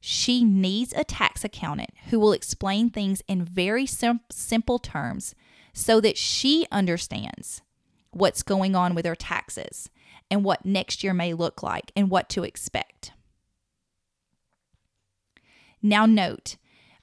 She 0.00 0.44
needs 0.44 0.92
a 0.92 1.04
tax 1.04 1.44
accountant 1.44 1.90
who 2.10 2.20
will 2.20 2.32
explain 2.32 2.90
things 2.90 3.22
in 3.26 3.42
very 3.42 3.86
sim- 3.86 4.20
simple 4.30 4.78
terms 4.78 5.34
so 5.72 6.00
that 6.00 6.18
she 6.18 6.66
understands 6.70 7.62
what's 8.10 8.42
going 8.42 8.76
on 8.76 8.94
with 8.94 9.06
her 9.06 9.16
taxes 9.16 9.88
and 10.30 10.44
what 10.44 10.64
next 10.64 11.04
year 11.04 11.14
may 11.14 11.34
look 11.34 11.62
like 11.62 11.92
and 11.94 12.10
what 12.10 12.28
to 12.30 12.44
expect. 12.44 13.12
Now, 15.82 16.06
note 16.06 16.56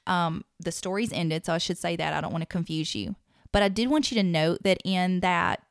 um, 0.08 0.44
the 0.60 0.72
story's 0.72 1.14
ended, 1.14 1.46
so 1.46 1.54
I 1.54 1.60
should 1.60 1.78
say 1.78 1.96
that. 1.96 2.14
I 2.14 2.22
don't 2.22 2.32
want 2.32 2.42
to 2.42 2.48
confuse 2.48 2.96
you. 2.96 3.16
But 3.52 3.64
I 3.64 3.70
did 3.70 3.90
want 3.90 4.12
you 4.12 4.16
to 4.16 4.24
note 4.24 4.64
that 4.64 4.80
in 4.84 5.20
that 5.20 5.62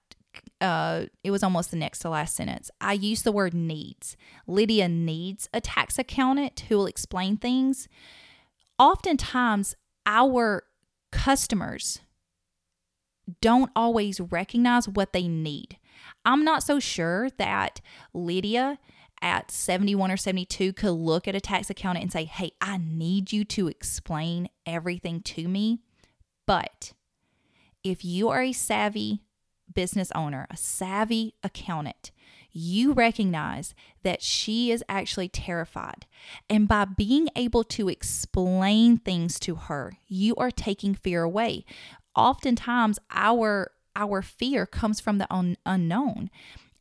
uh, 0.61 1.07
it 1.25 1.31
was 1.31 1.43
almost 1.43 1.71
the 1.71 1.77
next 1.77 2.01
to 2.01 2.11
last 2.11 2.37
sentence. 2.37 2.71
I 2.81 2.93
used 2.93 3.25
the 3.25 3.33
word 3.33 3.55
needs. 3.55 4.17
Lydia 4.47 4.89
needs 4.89 5.49
a 5.53 5.61
tax 5.61 5.99
accountant 5.99 6.61
who 6.69 6.77
will 6.77 6.87
explain 6.87 7.37
things. 7.37 7.89
Oftentimes, 8.79 9.75
our 10.07 10.65
customers 11.11 12.01
don't 13.41 13.71
always 13.75 14.21
recognize 14.21 14.89
what 14.89 15.13
they 15.13 15.27
need. 15.27 15.79
I'm 16.25 16.45
not 16.45 16.63
so 16.63 16.79
sure 16.79 17.31
that 17.39 17.81
Lydia 18.13 18.79
at 19.23 19.51
71 19.51 20.11
or 20.11 20.17
72 20.17 20.73
could 20.73 20.93
look 20.93 21.29
at 21.29 21.35
a 21.35 21.41
tax 21.41 21.71
accountant 21.71 22.05
and 22.05 22.13
say, 22.13 22.25
Hey, 22.25 22.53
I 22.61 22.79
need 22.79 23.33
you 23.33 23.45
to 23.47 23.69
explain 23.69 24.49
everything 24.67 25.21
to 25.23 25.49
me. 25.49 25.81
But 26.47 26.93
if 27.85 28.05
you 28.05 28.29
are 28.29 28.43
a 28.43 28.53
savvy 28.53 29.23
business 29.73 30.11
owner, 30.15 30.47
a 30.51 30.57
savvy 30.57 31.35
accountant, 31.43 32.11
you 32.53 32.93
recognize 32.93 33.75
that 34.03 34.23
she 34.23 34.71
is 34.73 34.83
actually 34.89 35.29
terrified. 35.29 36.07
And 36.49 36.67
by 36.67 36.85
being 36.85 37.29
able 37.37 37.65
to 37.65 37.89
explain 37.89 38.99
things 38.99 39.39
to 39.41 39.55
her, 39.55 39.93
you 40.09 40.35
are 40.37 40.51
taking 40.51 40.95
fear 40.95 41.23
away. 41.23 41.65
Oftentimes, 42.17 42.99
our 43.13 43.71
our 43.97 44.23
fear 44.23 44.67
comes 44.67 45.01
from 45.01 45.19
the 45.19 45.33
un- 45.33 45.57
unknown. 45.67 46.31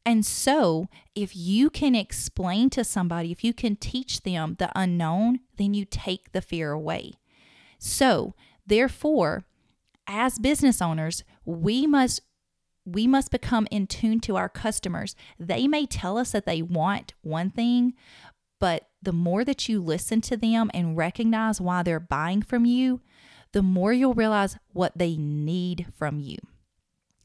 And 0.06 0.26
so, 0.26 0.88
if 1.14 1.36
you 1.36 1.70
can 1.70 1.94
explain 1.94 2.70
to 2.72 2.84
somebody, 2.84 3.32
if 3.32 3.44
you 3.44 3.54
can 3.54 3.76
teach 3.76 4.22
them 4.24 4.56
the 4.58 4.72
unknown, 4.76 5.42
then 5.58 5.74
you 5.74 5.86
take 5.86 6.32
the 6.32 6.42
fear 6.42 6.72
away. 6.72 7.14
So, 7.78 8.34
therefore, 8.66 9.44
as 10.08 10.40
business 10.40 10.82
owners, 10.82 11.24
we 11.46 11.86
must 11.86 12.22
we 12.86 13.06
must 13.06 13.30
become 13.30 13.68
in 13.70 13.86
tune 13.86 14.20
to 14.22 14.36
our 14.36 14.50
customers. 14.50 15.16
They 15.38 15.68
may 15.68 15.86
tell 15.86 16.18
us 16.18 16.32
that 16.32 16.48
they 16.48 16.64
want 16.64 17.14
one 17.22 17.52
thing, 17.52 17.94
but 18.60 18.90
the 19.02 19.14
more 19.14 19.46
that 19.46 19.70
you 19.70 19.80
listen 19.80 20.22
to 20.22 20.38
them 20.38 20.72
and 20.74 20.98
recognize 20.98 21.62
why 21.62 21.84
they're 21.84 22.00
buying 22.00 22.42
from 22.42 22.66
you, 22.66 23.02
the 23.52 23.62
more 23.62 23.94
you'll 23.94 24.14
realize 24.14 24.58
what 24.74 24.98
they 24.98 25.18
need 25.18 25.88
from 25.98 26.20
you. 26.20 26.38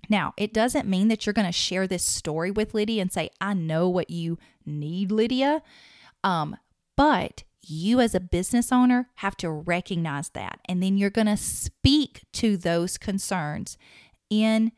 Now, 0.09 0.35
it 0.37 0.53
doesn't 0.53 0.89
mean 0.89 1.09
that 1.09 1.27
you're 1.27 1.33
going 1.33 1.47
to 1.47 1.53
share 1.53 1.87
this 1.87 2.05
story 2.05 2.51
with 2.51 2.75
Lydia 2.75 3.03
and 3.03 3.13
say, 3.13 3.31
I 3.41 3.55
know 3.55 3.89
what 3.89 4.11
you 4.11 4.39
need, 4.67 5.11
Lydia. 5.11 5.63
Um, 6.23 6.57
but 6.97 7.45
you, 7.63 8.01
as 8.01 8.15
a 8.15 8.21
business 8.21 8.71
owner, 8.71 9.09
have 9.17 9.37
to 9.39 9.51
recognize 9.51 10.31
that. 10.31 10.61
And 10.67 10.83
then 10.83 10.97
you're 10.97 11.11
going 11.11 11.27
to 11.27 11.37
speak 11.37 12.23
to 12.35 12.57
those 12.57 12.99
concerns 12.99 13.79
in 14.31 14.73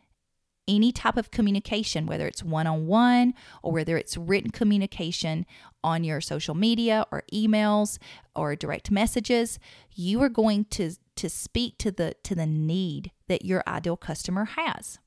any 0.68 0.90
type 0.92 1.16
of 1.16 1.30
communication, 1.30 2.06
whether 2.06 2.26
it's 2.26 2.42
one 2.42 2.66
on 2.66 2.86
one 2.86 3.34
or 3.62 3.72
whether 3.72 3.96
it's 3.96 4.16
written 4.16 4.50
communication 4.50 5.46
on 5.84 6.02
your 6.02 6.20
social 6.20 6.54
media 6.54 7.06
or 7.12 7.22
emails 7.32 7.98
or 8.34 8.56
direct 8.56 8.90
messages, 8.90 9.58
you 9.94 10.20
are 10.20 10.28
going 10.28 10.64
to, 10.64 10.92
to 11.14 11.30
speak 11.30 11.78
to 11.78 11.92
the 11.92 12.14
to 12.24 12.34
the 12.34 12.46
need 12.46 13.12
that 13.28 13.44
your 13.44 13.62
ideal 13.66 13.96
customer 13.96 14.44
has. 14.44 14.98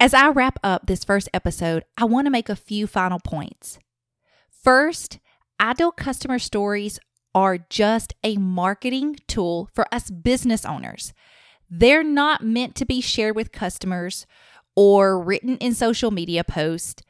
As 0.00 0.14
I 0.14 0.28
wrap 0.28 0.60
up 0.62 0.86
this 0.86 1.02
first 1.02 1.28
episode, 1.34 1.84
I 1.96 2.04
want 2.04 2.26
to 2.26 2.30
make 2.30 2.48
a 2.48 2.54
few 2.54 2.86
final 2.86 3.18
points. 3.18 3.80
First, 4.62 5.18
ideal 5.60 5.90
customer 5.90 6.38
stories 6.38 7.00
are 7.34 7.58
just 7.58 8.14
a 8.22 8.36
marketing 8.36 9.16
tool 9.26 9.68
for 9.74 9.92
us 9.92 10.08
business 10.08 10.64
owners. 10.64 11.12
They're 11.68 12.04
not 12.04 12.44
meant 12.44 12.76
to 12.76 12.86
be 12.86 13.00
shared 13.00 13.34
with 13.34 13.50
customers 13.50 14.24
or 14.76 15.20
written 15.20 15.56
in 15.56 15.74
social 15.74 16.12
media 16.12 16.44
posts. 16.44 17.02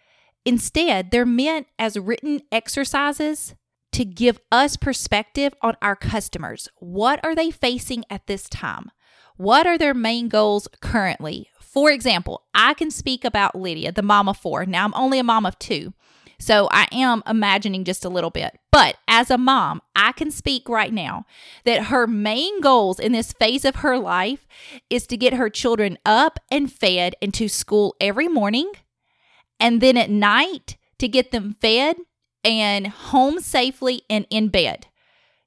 Instead, 0.47 1.11
they're 1.11 1.26
meant 1.26 1.66
as 1.78 1.99
written 1.99 2.40
exercises 2.50 3.54
to 3.92 4.07
give 4.07 4.40
us 4.50 4.78
perspective 4.78 5.52
on 5.61 5.76
our 5.83 5.95
customers. 5.95 6.71
What 6.76 7.23
are 7.23 7.35
they 7.35 7.50
facing 7.50 8.04
at 8.09 8.26
this 8.26 8.49
time? 8.49 8.90
What 9.37 9.66
are 9.66 9.76
their 9.76 9.95
main 9.95 10.28
goals 10.28 10.68
currently? 10.80 11.50
For 11.68 11.90
example, 11.90 12.44
I 12.54 12.72
can 12.75 12.90
speak 12.90 13.25
about 13.25 13.54
Lydia, 13.54 13.92
the 13.92 14.02
mom 14.02 14.28
of 14.28 14.38
four. 14.38 14.64
Now 14.64 14.84
I'm 14.84 14.94
only 14.94 15.18
a 15.18 15.25
mom 15.25 15.44
of 15.44 15.58
two. 15.58 15.92
So 16.40 16.68
I 16.70 16.87
am 16.92 17.22
imagining 17.26 17.84
just 17.84 18.04
a 18.04 18.08
little 18.08 18.30
bit. 18.30 18.58
But 18.72 18.96
as 19.06 19.30
a 19.30 19.37
mom, 19.37 19.82
I 19.94 20.12
can 20.12 20.30
speak 20.30 20.68
right 20.68 20.92
now 20.92 21.26
that 21.64 21.84
her 21.84 22.06
main 22.06 22.60
goals 22.60 22.98
in 22.98 23.12
this 23.12 23.32
phase 23.32 23.64
of 23.64 23.76
her 23.76 23.98
life 23.98 24.46
is 24.88 25.06
to 25.08 25.16
get 25.16 25.34
her 25.34 25.50
children 25.50 25.98
up 26.06 26.38
and 26.50 26.72
fed 26.72 27.16
into 27.20 27.48
school 27.48 27.96
every 28.00 28.28
morning 28.28 28.72
and 29.60 29.80
then 29.80 29.96
at 29.96 30.10
night 30.10 30.76
to 30.98 31.08
get 31.08 31.32
them 31.32 31.56
fed 31.60 31.96
and 32.44 32.87
home 32.87 33.40
safely 33.40 34.02
and 34.08 34.26
in 34.30 34.48
bed. 34.48 34.87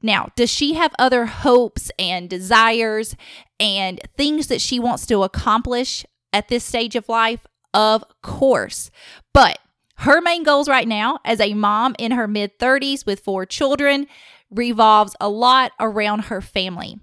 Now, 0.01 0.29
does 0.36 0.50
she 0.50 0.74
have 0.74 0.93
other 0.98 1.25
hopes 1.25 1.91
and 2.00 2.29
desires 2.29 3.15
and 3.60 4.00
things 4.17 4.48
that 4.48 4.62
she 4.62 4.79
wants 4.79 5.05
to 5.08 5.24
accomplish 5.24 6.05
at 6.34 6.48
this 6.48 6.63
stage 6.63 6.96
of 6.96 7.10
life? 7.10 7.46
Of 7.74 8.03
course. 8.22 8.91
But 9.34 9.60
her 9.98 10.22
main 10.22 10.43
goals 10.43 10.67
right 10.67 10.88
now, 10.88 11.20
as 11.24 11.39
a 11.39 11.53
mom 11.53 11.96
in 12.00 12.12
her 12.12 12.27
mid 12.27 12.58
30s 12.58 13.05
with 13.05 13.20
four 13.20 13.46
children, 13.46 14.08
revolves 14.50 15.15
a 15.22 15.29
lot 15.29 15.72
around 15.79 16.25
her 16.25 16.41
family. 16.41 17.00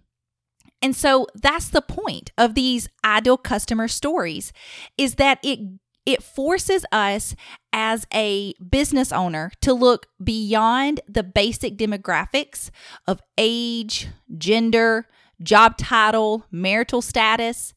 And 0.83 0.95
so 0.95 1.27
that's 1.35 1.69
the 1.69 1.83
point 1.83 2.31
of 2.39 2.55
these 2.55 2.89
ideal 3.05 3.37
customer 3.37 3.89
stories 3.89 4.53
is 4.97 5.17
that 5.17 5.39
it 5.43 5.61
it 6.07 6.23
forces 6.23 6.87
us 6.91 7.37
as 7.81 8.09
a 8.13 8.55
business 8.55 9.13
owner 9.13 9.53
to 9.61 9.73
look 9.73 10.07
beyond 10.23 11.01
the 11.07 11.23
basic 11.23 11.79
demographics 11.79 12.71
of 13.07 13.23
age, 13.39 14.09
gender, 14.37 15.07
job 15.41 15.79
title, 15.79 16.45
marital 16.51 17.01
status. 17.01 17.75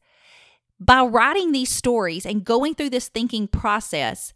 By 0.80 1.02
writing 1.02 1.52
these 1.52 1.70
stories 1.70 2.26
and 2.26 2.44
going 2.44 2.74
through 2.74 2.90
this 2.90 3.06
thinking 3.06 3.46
process, 3.46 4.32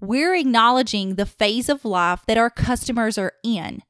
we're 0.00 0.34
acknowledging 0.34 1.16
the 1.16 1.26
phase 1.26 1.68
of 1.68 1.84
life 1.84 2.22
that 2.26 2.38
our 2.38 2.48
customers 2.48 3.18
are 3.18 3.34
in. 3.44 3.82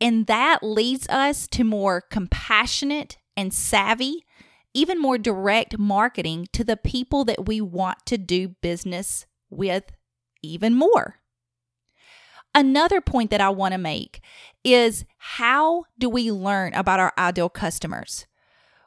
And 0.00 0.26
that 0.28 0.62
leads 0.62 1.06
us 1.10 1.46
to 1.48 1.62
more 1.62 2.00
compassionate 2.00 3.18
and 3.36 3.52
savvy 3.52 4.24
even 4.72 4.98
more 4.98 5.18
direct 5.18 5.76
marketing 5.78 6.46
to 6.52 6.64
the 6.64 6.76
people 6.76 7.24
that 7.24 7.46
we 7.46 7.60
want 7.60 7.98
to 8.06 8.16
do 8.16 8.48
business 8.62 9.26
with 9.50 9.84
even 10.42 10.74
more. 10.74 11.16
Another 12.54 13.00
point 13.00 13.30
that 13.30 13.40
I 13.40 13.50
want 13.50 13.72
to 13.72 13.78
make 13.78 14.20
is 14.64 15.04
how 15.16 15.84
do 15.98 16.08
we 16.08 16.32
learn 16.32 16.74
about 16.74 17.00
our 17.00 17.12
ideal 17.16 17.48
customers? 17.48 18.26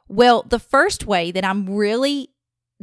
Well, 0.06 0.42
the 0.42 0.58
first 0.58 1.06
way 1.06 1.30
that 1.32 1.44
I'm 1.44 1.68
really 1.68 2.30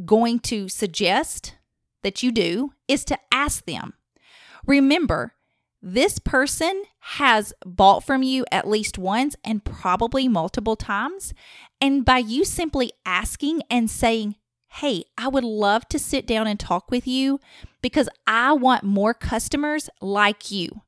going 0.06 0.40
to 0.40 0.68
suggest 0.68 1.56
that 2.02 2.24
you 2.24 2.32
do 2.32 2.74
is 2.88 3.06
to 3.06 3.18
ask 3.32 3.66
them. 3.66 3.94
Remember, 4.66 5.36
this 5.82 6.20
person 6.20 6.84
has 7.00 7.54
bought 7.66 8.04
from 8.04 8.24
you 8.24 8.46
at 8.52 8.68
least 8.68 8.98
once 8.98 9.36
and 9.44 9.64
probably 9.64 10.28
multiple 10.28 10.76
times. 10.76 11.34
And 11.80 12.06
by 12.06 12.20
you 12.20 12.46
simply 12.46 12.92
asking 13.06 13.62
and 13.70 13.90
saying, 13.90 14.36
Hey, 14.76 15.04
I 15.18 15.28
would 15.28 15.44
love 15.44 15.88
to 15.90 16.00
sit 16.00 16.26
down 16.26 16.48
and 16.48 16.60
talk 16.60 16.92
with 16.92 17.06
you 17.06 17.40
because 17.82 18.08
I 18.26 18.54
want 18.54 18.84
more 18.84 19.14
customers 19.14 19.90
like 20.00 20.50
you. 20.50 20.82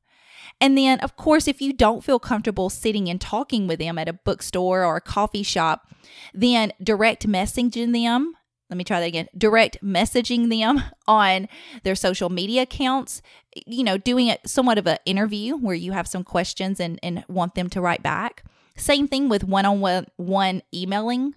And 0.60 0.78
then, 0.78 1.00
of 1.00 1.16
course, 1.16 1.46
if 1.46 1.60
you 1.60 1.72
don't 1.72 2.04
feel 2.04 2.18
comfortable 2.18 2.70
sitting 2.70 3.08
and 3.08 3.20
talking 3.20 3.66
with 3.66 3.78
them 3.78 3.98
at 3.98 4.08
a 4.08 4.12
bookstore 4.12 4.84
or 4.84 4.96
a 4.96 5.00
coffee 5.00 5.42
shop, 5.42 5.94
then 6.32 6.72
direct 6.82 7.28
messaging 7.28 7.92
them 7.92 8.34
let 8.70 8.78
me 8.78 8.84
try 8.84 8.98
that 8.98 9.06
again 9.06 9.28
direct 9.36 9.76
messaging 9.82 10.48
them 10.48 10.82
on 11.06 11.48
their 11.82 11.94
social 11.94 12.30
media 12.30 12.62
accounts 12.62 13.22
you 13.66 13.84
know 13.84 13.96
doing 13.96 14.26
it 14.26 14.40
somewhat 14.48 14.78
of 14.78 14.86
an 14.86 14.98
interview 15.04 15.56
where 15.56 15.74
you 15.74 15.92
have 15.92 16.08
some 16.08 16.24
questions 16.24 16.80
and, 16.80 16.98
and 17.02 17.24
want 17.28 17.54
them 17.54 17.68
to 17.70 17.80
write 17.80 18.02
back 18.02 18.42
same 18.76 19.06
thing 19.06 19.28
with 19.28 19.44
one-on-one 19.44 20.06
one 20.16 20.62
emailing 20.72 21.34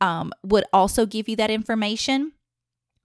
um, 0.00 0.32
would 0.42 0.64
also 0.72 1.06
give 1.06 1.28
you 1.28 1.36
that 1.36 1.50
information 1.50 2.32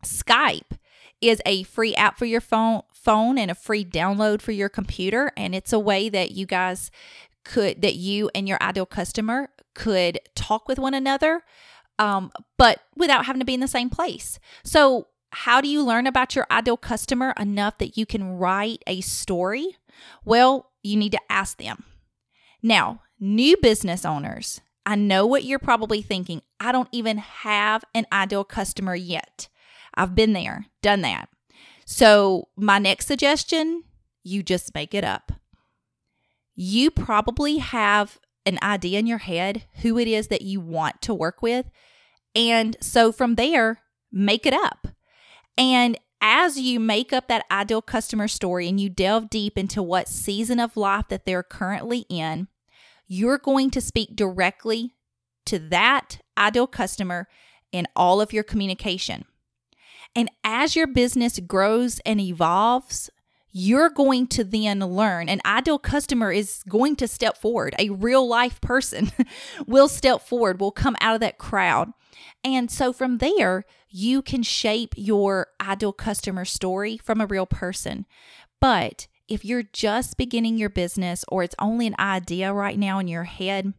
skype 0.03 0.77
is 1.21 1.41
a 1.45 1.63
free 1.63 1.93
app 1.95 2.17
for 2.17 2.25
your 2.25 2.41
phone 2.41 2.81
phone 2.91 3.37
and 3.37 3.51
a 3.51 3.55
free 3.55 3.85
download 3.85 4.41
for 4.41 4.51
your 4.51 4.69
computer 4.69 5.31
and 5.37 5.53
it's 5.53 5.73
a 5.73 5.79
way 5.79 6.09
that 6.09 6.31
you 6.31 6.45
guys 6.45 6.89
could 7.43 7.81
that 7.81 7.95
you 7.95 8.29
and 8.33 8.47
your 8.47 8.57
ideal 8.61 8.85
customer 8.85 9.49
could 9.75 10.19
talk 10.35 10.67
with 10.67 10.79
one 10.79 10.93
another 10.93 11.43
um, 12.01 12.31
but 12.57 12.79
without 12.95 13.25
having 13.25 13.39
to 13.39 13.45
be 13.45 13.53
in 13.53 13.59
the 13.59 13.67
same 13.67 13.89
place. 13.89 14.39
So, 14.63 15.07
how 15.33 15.61
do 15.61 15.69
you 15.69 15.83
learn 15.83 16.07
about 16.07 16.35
your 16.35 16.45
ideal 16.51 16.75
customer 16.75 17.33
enough 17.39 17.77
that 17.77 17.95
you 17.95 18.05
can 18.05 18.37
write 18.37 18.83
a 18.85 18.99
story? 19.01 19.77
Well, 20.25 20.71
you 20.83 20.97
need 20.97 21.13
to 21.13 21.21
ask 21.29 21.57
them. 21.57 21.85
Now, 22.61 23.03
new 23.19 23.55
business 23.57 24.03
owners, 24.03 24.59
I 24.85 24.95
know 24.95 25.25
what 25.25 25.45
you're 25.45 25.59
probably 25.59 26.01
thinking. 26.01 26.41
I 26.61 26.71
don't 26.71 26.89
even 26.91 27.17
have 27.17 27.83
an 27.95 28.05
ideal 28.13 28.43
customer 28.43 28.93
yet. 28.95 29.49
I've 29.95 30.13
been 30.13 30.33
there, 30.33 30.67
done 30.83 31.01
that. 31.01 31.27
So, 31.85 32.49
my 32.55 32.77
next 32.77 33.07
suggestion 33.07 33.83
you 34.23 34.43
just 34.43 34.75
make 34.75 34.93
it 34.93 35.03
up. 35.03 35.31
You 36.55 36.91
probably 36.91 37.57
have 37.57 38.19
an 38.45 38.59
idea 38.61 38.99
in 38.99 39.07
your 39.07 39.17
head 39.17 39.63
who 39.81 39.97
it 39.97 40.07
is 40.07 40.27
that 40.27 40.43
you 40.43 40.61
want 40.61 41.01
to 41.01 41.13
work 41.13 41.41
with. 41.41 41.65
And 42.35 42.77
so 42.79 43.11
from 43.11 43.35
there, 43.35 43.79
make 44.11 44.45
it 44.45 44.53
up. 44.53 44.87
And 45.57 45.97
as 46.21 46.59
you 46.59 46.79
make 46.79 47.11
up 47.11 47.27
that 47.27 47.45
ideal 47.49 47.81
customer 47.81 48.27
story 48.27 48.67
and 48.67 48.79
you 48.79 48.89
delve 48.89 49.29
deep 49.29 49.57
into 49.57 49.81
what 49.81 50.07
season 50.07 50.59
of 50.59 50.77
life 50.77 51.05
that 51.09 51.25
they're 51.25 51.43
currently 51.43 52.05
in, 52.09 52.47
you're 53.07 53.39
going 53.39 53.71
to 53.71 53.81
speak 53.81 54.15
directly 54.15 54.93
to 55.51 55.59
that 55.59 56.19
ideal 56.37 56.65
customer 56.65 57.27
in 57.73 57.85
all 57.93 58.21
of 58.21 58.31
your 58.31 58.43
communication. 58.43 59.25
And 60.15 60.31
as 60.45 60.77
your 60.77 60.87
business 60.87 61.39
grows 61.39 61.99
and 62.05 62.21
evolves, 62.21 63.09
you're 63.51 63.89
going 63.89 64.27
to 64.27 64.45
then 64.45 64.79
learn. 64.79 65.27
An 65.27 65.41
ideal 65.45 65.77
customer 65.77 66.31
is 66.31 66.63
going 66.69 66.95
to 66.97 67.07
step 67.07 67.37
forward. 67.37 67.75
A 67.77 67.89
real 67.89 68.25
life 68.25 68.61
person 68.61 69.11
will 69.67 69.89
step 69.89 70.21
forward, 70.21 70.61
will 70.61 70.71
come 70.71 70.95
out 71.01 71.15
of 71.15 71.21
that 71.21 71.37
crowd. 71.37 71.91
And 72.45 72.71
so 72.71 72.93
from 72.93 73.17
there, 73.17 73.65
you 73.89 74.21
can 74.21 74.41
shape 74.41 74.93
your 74.95 75.47
ideal 75.59 75.91
customer 75.91 76.45
story 76.45 76.97
from 76.97 77.19
a 77.19 77.25
real 77.25 77.45
person. 77.45 78.05
But 78.61 79.07
if 79.27 79.43
you're 79.43 79.63
just 79.73 80.15
beginning 80.15 80.57
your 80.57 80.69
business 80.69 81.25
or 81.27 81.43
it's 81.43 81.55
only 81.59 81.87
an 81.87 81.95
idea 81.99 82.53
right 82.53 82.79
now 82.79 82.99
in 82.99 83.09
your 83.09 83.25
head, 83.25 83.73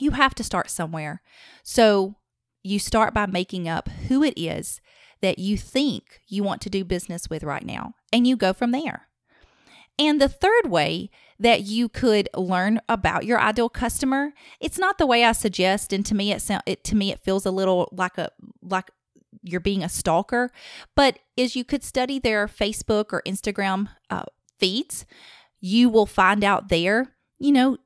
you 0.00 0.12
have 0.12 0.34
to 0.36 0.44
start 0.44 0.70
somewhere. 0.70 1.22
So 1.62 2.16
you 2.62 2.78
start 2.78 3.14
by 3.14 3.26
making 3.26 3.68
up 3.68 3.88
who 4.08 4.22
it 4.22 4.34
is 4.36 4.80
that 5.20 5.38
you 5.38 5.56
think 5.56 6.20
you 6.28 6.42
want 6.42 6.60
to 6.62 6.70
do 6.70 6.84
business 6.84 7.28
with 7.28 7.42
right 7.42 7.64
now, 7.64 7.94
and 8.12 8.26
you 8.26 8.36
go 8.36 8.52
from 8.52 8.70
there. 8.70 9.08
And 9.98 10.20
the 10.20 10.28
third 10.28 10.70
way 10.70 11.10
that 11.38 11.62
you 11.62 11.88
could 11.88 12.28
learn 12.34 12.80
about 12.88 13.26
your 13.26 13.38
ideal 13.38 13.68
customer, 13.68 14.32
it's 14.58 14.78
not 14.78 14.96
the 14.96 15.06
way 15.06 15.24
I 15.24 15.32
suggest, 15.32 15.92
and 15.92 16.04
to 16.06 16.14
me 16.14 16.32
it 16.32 16.40
sound 16.40 16.62
it 16.66 16.84
to 16.84 16.96
me 16.96 17.12
it 17.12 17.20
feels 17.20 17.44
a 17.44 17.50
little 17.50 17.88
like 17.92 18.16
a 18.16 18.30
like 18.62 18.90
you're 19.42 19.60
being 19.60 19.82
a 19.82 19.88
stalker, 19.88 20.50
but 20.96 21.18
is 21.36 21.56
you 21.56 21.64
could 21.64 21.84
study 21.84 22.18
their 22.18 22.46
Facebook 22.46 23.12
or 23.12 23.22
Instagram 23.26 23.88
uh, 24.08 24.24
feeds. 24.58 25.06
You 25.60 25.88
will 25.88 26.06
find 26.06 26.42
out 26.42 26.68
there, 26.68 27.14
you 27.38 27.52
know, 27.52 27.76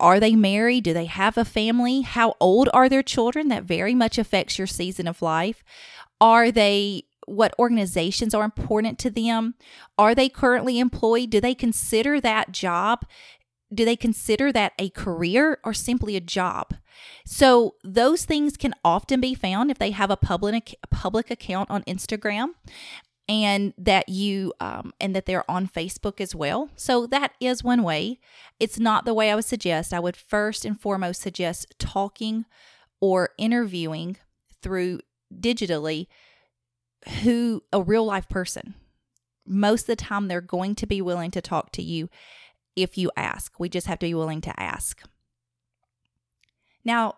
are 0.00 0.20
they 0.20 0.34
married? 0.34 0.84
Do 0.84 0.92
they 0.92 1.06
have 1.06 1.38
a 1.38 1.44
family? 1.44 2.02
How 2.02 2.34
old 2.40 2.68
are 2.72 2.88
their 2.88 3.02
children? 3.02 3.48
That 3.48 3.64
very 3.64 3.94
much 3.94 4.18
affects 4.18 4.58
your 4.58 4.66
season 4.66 5.06
of 5.06 5.22
life. 5.22 5.62
Are 6.20 6.50
they 6.50 7.04
what 7.26 7.54
organizations 7.58 8.34
are 8.34 8.44
important 8.44 8.98
to 8.98 9.10
them? 9.10 9.54
Are 9.96 10.14
they 10.14 10.28
currently 10.28 10.78
employed? 10.78 11.30
Do 11.30 11.40
they 11.40 11.54
consider 11.54 12.20
that 12.20 12.52
job? 12.52 13.06
Do 13.72 13.84
they 13.84 13.96
consider 13.96 14.52
that 14.52 14.72
a 14.78 14.90
career 14.90 15.58
or 15.64 15.72
simply 15.72 16.16
a 16.16 16.20
job? 16.20 16.74
So 17.26 17.74
those 17.82 18.24
things 18.24 18.56
can 18.56 18.74
often 18.84 19.20
be 19.20 19.34
found 19.34 19.70
if 19.70 19.78
they 19.78 19.90
have 19.90 20.10
a 20.10 20.16
public 20.16 20.76
public 20.90 21.30
account 21.30 21.70
on 21.70 21.82
Instagram 21.84 22.50
and 23.28 23.72
that 23.78 24.08
you 24.08 24.52
um, 24.60 24.92
and 25.00 25.14
that 25.16 25.26
they're 25.26 25.48
on 25.50 25.66
Facebook 25.66 26.20
as 26.20 26.34
well. 26.34 26.70
So 26.76 27.06
that 27.06 27.32
is 27.40 27.64
one 27.64 27.82
way. 27.82 28.18
It's 28.60 28.78
not 28.78 29.04
the 29.04 29.14
way 29.14 29.30
I 29.30 29.34
would 29.34 29.44
suggest. 29.44 29.94
I 29.94 30.00
would 30.00 30.16
first 30.16 30.64
and 30.64 30.78
foremost 30.78 31.22
suggest 31.22 31.74
talking 31.78 32.44
or 33.00 33.30
interviewing 33.38 34.16
through 34.62 35.00
digitally 35.34 36.06
who 37.22 37.62
a 37.72 37.82
real 37.82 38.04
life 38.04 38.28
person. 38.28 38.74
Most 39.46 39.82
of 39.82 39.86
the 39.88 39.96
time, 39.96 40.28
they're 40.28 40.40
going 40.40 40.74
to 40.76 40.86
be 40.86 41.02
willing 41.02 41.30
to 41.32 41.42
talk 41.42 41.70
to 41.72 41.82
you 41.82 42.08
if 42.76 42.96
you 42.96 43.10
ask. 43.16 43.60
We 43.60 43.68
just 43.68 43.86
have 43.86 43.98
to 43.98 44.06
be 44.06 44.14
willing 44.14 44.40
to 44.42 44.60
ask. 44.60 45.02
Now, 46.82 47.16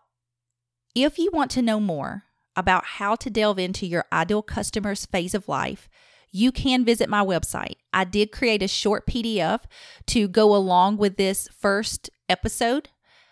if 0.95 1.19
you 1.19 1.31
want 1.33 1.51
to 1.53 1.62
know 1.62 1.79
more 1.79 2.25
about 2.57 2.85
how 2.85 3.14
to 3.16 3.31
delve 3.31 3.59
into 3.59 3.87
your 3.87 4.05
ideal 4.12 4.42
customer's 4.42 5.07
phase 5.07 5.35
of 5.35 5.49
life, 5.49 5.88
you 6.31 6.53
can 6.53 6.85
visit 6.85 7.09
my 7.09 7.25
website. 7.25 7.77
I 7.92 8.05
did 8.05 8.33
create 8.33 8.62
a 8.62 8.69
short 8.69 9.07
PDF 9.07 9.61
to 10.07 10.29
go 10.29 10.55
along 10.55 10.99
with 10.99 11.16
this 11.16 11.49
first 11.59 12.11
episode 12.29 12.90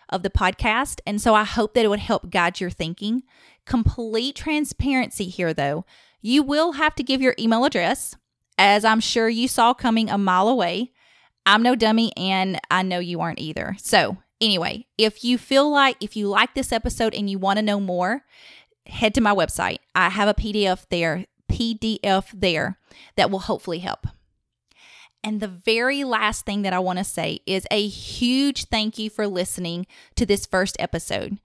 of 0.09 0.23
the 0.23 0.29
podcast. 0.29 1.01
And 1.05 1.21
so 1.21 1.33
I 1.33 1.43
hope 1.43 1.73
that 1.73 1.85
it 1.85 1.89
would 1.89 1.99
help 1.99 2.29
guide 2.29 2.59
your 2.59 2.69
thinking. 2.69 3.23
Complete 3.65 4.35
transparency 4.35 5.25
here, 5.25 5.53
though. 5.53 5.85
You 6.21 6.43
will 6.43 6.73
have 6.73 6.95
to 6.95 7.03
give 7.03 7.21
your 7.21 7.35
email 7.37 7.65
address 7.65 8.15
as 8.57 8.85
I'm 8.85 8.99
sure 8.99 9.29
you 9.29 9.47
saw 9.47 9.73
coming 9.73 10.09
a 10.09 10.17
mile 10.17 10.47
away. 10.47 10.91
I'm 11.45 11.61
no 11.61 11.75
dummy, 11.75 12.11
and 12.17 12.59
I 12.71 12.81
know 12.81 12.97
you 12.97 13.21
aren't 13.21 13.39
either. 13.39 13.75
So, 13.77 14.17
anyway, 14.41 14.87
if 14.97 15.23
you 15.23 15.37
feel 15.37 15.69
like, 15.69 15.97
if 16.01 16.15
you 16.15 16.27
like 16.27 16.55
this 16.55 16.71
episode 16.71 17.13
and 17.13 17.29
you 17.29 17.37
want 17.37 17.57
to 17.57 17.63
know 17.63 17.79
more, 17.79 18.23
head 18.85 19.13
to 19.15 19.21
my 19.21 19.33
website. 19.33 19.77
I 19.93 20.09
have 20.09 20.27
a 20.27 20.33
PDF 20.33 20.85
there, 20.89 21.25
PDF 21.51 22.25
there 22.33 22.77
that 23.15 23.29
will 23.29 23.39
hopefully 23.39 23.79
help. 23.79 24.07
And 25.23 25.39
the 25.39 25.47
very 25.47 26.03
last 26.03 26.45
thing 26.45 26.61
that 26.61 26.73
I 26.73 26.77
want 26.79 26.99
to 26.99 27.03
say 27.03 27.39
is 27.47 27.65
a 27.71 27.87
huge 27.87 28.65
thank 28.65 28.99
you 28.99 29.09
for 29.09 29.27
listening 29.27 29.87
to 30.15 30.25
this 30.25 30.45
first 30.45 30.75
episode. 30.79 31.39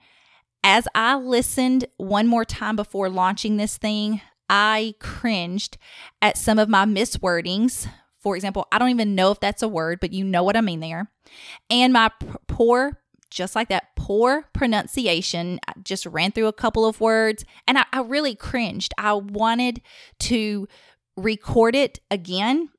As 0.62 0.86
I 0.94 1.14
listened 1.14 1.86
one 1.96 2.26
more 2.26 2.44
time 2.44 2.76
before 2.76 3.08
launching 3.08 3.56
this 3.56 3.78
thing, 3.78 4.20
I 4.50 4.94
cringed 5.00 5.78
at 6.20 6.36
some 6.36 6.58
of 6.58 6.68
my 6.68 6.84
miswordings. 6.84 7.88
For 8.18 8.36
example, 8.36 8.66
I 8.70 8.78
don't 8.78 8.90
even 8.90 9.14
know 9.14 9.30
if 9.30 9.40
that's 9.40 9.62
a 9.62 9.68
word, 9.68 9.98
but 9.98 10.12
you 10.12 10.24
know 10.24 10.42
what 10.42 10.58
I 10.58 10.60
mean 10.60 10.80
there. 10.80 11.10
And 11.70 11.94
my 11.94 12.10
p- 12.20 12.26
poor, 12.48 13.00
just 13.30 13.54
like 13.54 13.68
that, 13.68 13.94
poor 13.96 14.46
pronunciation. 14.52 15.60
I 15.66 15.72
just 15.82 16.06
ran 16.06 16.32
through 16.32 16.48
a 16.48 16.52
couple 16.52 16.84
of 16.84 17.00
words 17.00 17.44
and 17.66 17.78
I, 17.78 17.84
I 17.92 18.00
really 18.00 18.34
cringed. 18.34 18.92
I 18.98 19.12
wanted 19.14 19.80
to 20.20 20.68
record 21.16 21.74
it 21.74 22.00
again 22.10 22.70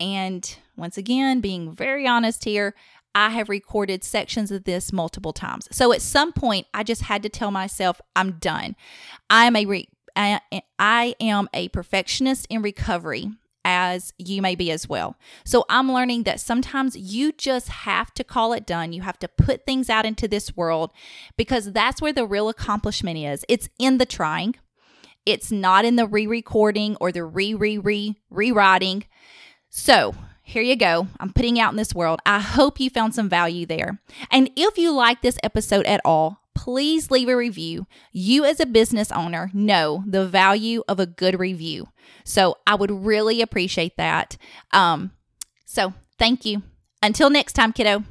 and 0.00 0.56
once 0.76 0.98
again, 0.98 1.40
being 1.40 1.72
very 1.72 2.06
honest 2.06 2.44
here, 2.44 2.74
I 3.14 3.30
have 3.30 3.48
recorded 3.48 4.02
sections 4.02 4.50
of 4.50 4.64
this 4.64 4.92
multiple 4.92 5.32
times. 5.32 5.68
So 5.70 5.92
at 5.92 6.02
some 6.02 6.32
point, 6.32 6.66
I 6.74 6.82
just 6.82 7.02
had 7.02 7.22
to 7.22 7.28
tell 7.28 7.52
myself, 7.52 8.00
I'm 8.16 8.32
done. 8.32 8.74
I 9.30 9.44
am 9.44 9.54
a 9.54 9.64
re- 9.66 9.88
I, 10.16 10.40
I 10.78 11.14
am 11.20 11.48
a 11.52 11.68
perfectionist 11.68 12.46
in 12.50 12.62
recovery 12.62 13.30
as 13.64 14.12
you 14.18 14.42
may 14.42 14.54
be 14.54 14.70
as 14.70 14.88
well. 14.88 15.16
So 15.44 15.64
I'm 15.68 15.90
learning 15.90 16.24
that 16.24 16.40
sometimes 16.40 16.96
you 16.96 17.32
just 17.32 17.68
have 17.68 18.12
to 18.14 18.24
call 18.24 18.52
it 18.52 18.66
done. 18.66 18.92
You 18.92 19.02
have 19.02 19.18
to 19.20 19.28
put 19.28 19.64
things 19.64 19.88
out 19.88 20.04
into 20.04 20.28
this 20.28 20.56
world 20.56 20.92
because 21.36 21.72
that's 21.72 22.02
where 22.02 22.12
the 22.12 22.26
real 22.26 22.48
accomplishment 22.48 23.18
is. 23.18 23.44
It's 23.48 23.68
in 23.78 23.98
the 23.98 24.06
trying. 24.06 24.56
It's 25.26 25.50
not 25.50 25.84
in 25.84 25.96
the 25.96 26.06
re-recording 26.06 26.96
or 27.00 27.10
the 27.10 27.24
re-re-re 27.24 28.16
rewriting. 28.30 29.04
So, 29.70 30.14
here 30.42 30.62
you 30.62 30.76
go. 30.76 31.08
I'm 31.18 31.32
putting 31.32 31.58
out 31.58 31.72
in 31.72 31.78
this 31.78 31.94
world. 31.94 32.20
I 32.26 32.38
hope 32.38 32.78
you 32.78 32.90
found 32.90 33.14
some 33.14 33.30
value 33.30 33.64
there. 33.64 33.98
And 34.30 34.50
if 34.54 34.76
you 34.76 34.92
like 34.92 35.22
this 35.22 35.38
episode 35.42 35.86
at 35.86 36.02
all, 36.04 36.43
please 36.54 37.10
leave 37.10 37.28
a 37.28 37.36
review. 37.36 37.86
You, 38.12 38.44
as 38.44 38.60
a 38.60 38.66
business 38.66 39.10
owner, 39.12 39.50
know 39.52 40.04
the 40.06 40.26
value 40.26 40.82
of 40.88 41.00
a 41.00 41.06
good 41.06 41.38
review. 41.38 41.88
So 42.24 42.56
I 42.66 42.74
would 42.74 42.90
really 42.90 43.40
appreciate 43.42 43.96
that. 43.96 44.36
Um, 44.72 45.12
so 45.64 45.92
thank 46.18 46.44
you. 46.44 46.62
Until 47.02 47.30
next 47.30 47.52
time, 47.52 47.72
kiddo. 47.72 48.04